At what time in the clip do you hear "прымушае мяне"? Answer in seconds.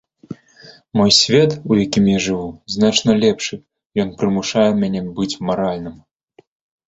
4.23-5.01